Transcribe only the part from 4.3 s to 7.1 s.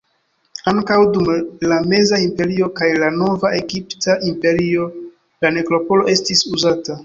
Imperio la nekropolo estis uzata.